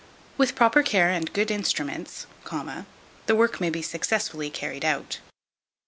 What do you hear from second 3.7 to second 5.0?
successfully carried